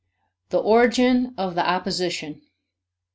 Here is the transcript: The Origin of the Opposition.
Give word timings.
The 0.49 0.57
Origin 0.57 1.35
of 1.37 1.53
the 1.53 1.63
Opposition. 1.63 2.41